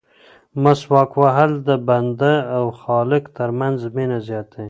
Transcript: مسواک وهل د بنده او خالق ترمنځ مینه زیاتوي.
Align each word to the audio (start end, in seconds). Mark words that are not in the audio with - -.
مسواک 0.63 1.11
وهل 1.21 1.51
د 1.67 1.69
بنده 1.87 2.33
او 2.55 2.63
خالق 2.81 3.23
ترمنځ 3.37 3.77
مینه 3.95 4.17
زیاتوي. 4.27 4.59